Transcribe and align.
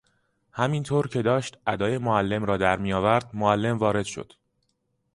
همین 0.51 0.83
طور 0.83 1.07
که 1.07 1.21
داشت 1.21 1.57
ادای 1.67 1.97
معلم 1.97 2.45
را 2.45 2.57
در 2.57 2.77
میآورد 2.77 3.29
معلم 3.35 3.77
وارد 3.77 4.05
شد! 4.05 4.33